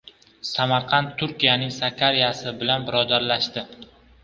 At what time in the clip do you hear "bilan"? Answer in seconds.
2.65-2.91